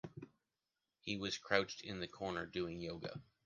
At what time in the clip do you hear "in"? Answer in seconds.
1.81-2.01